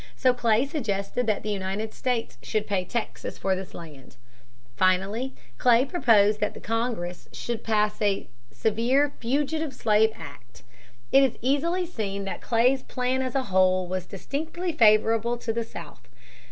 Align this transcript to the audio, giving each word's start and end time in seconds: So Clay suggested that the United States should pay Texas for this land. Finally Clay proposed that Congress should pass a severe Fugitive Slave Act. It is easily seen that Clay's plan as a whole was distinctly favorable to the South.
So 0.15 0.33
Clay 0.33 0.65
suggested 0.65 1.27
that 1.27 1.43
the 1.43 1.51
United 1.51 1.93
States 1.93 2.39
should 2.41 2.65
pay 2.65 2.85
Texas 2.85 3.37
for 3.37 3.55
this 3.55 3.75
land. 3.75 4.15
Finally 4.75 5.35
Clay 5.59 5.85
proposed 5.85 6.39
that 6.39 6.57
Congress 6.63 7.29
should 7.31 7.63
pass 7.63 8.01
a 8.01 8.27
severe 8.51 9.13
Fugitive 9.19 9.75
Slave 9.75 10.11
Act. 10.15 10.63
It 11.11 11.21
is 11.21 11.37
easily 11.43 11.85
seen 11.85 12.23
that 12.23 12.41
Clay's 12.41 12.81
plan 12.81 13.21
as 13.21 13.35
a 13.35 13.43
whole 13.53 13.85
was 13.85 14.07
distinctly 14.07 14.71
favorable 14.71 15.37
to 15.37 15.53
the 15.53 15.63
South. 15.63 16.01